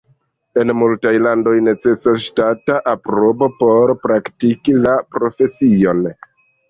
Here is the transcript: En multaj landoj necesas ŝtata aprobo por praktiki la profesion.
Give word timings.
En 0.61 0.71
multaj 0.83 1.11
landoj 1.25 1.53
necesas 1.65 2.23
ŝtata 2.25 2.79
aprobo 2.93 3.51
por 3.59 3.95
praktiki 4.07 4.77
la 4.87 4.97
profesion. 5.17 6.03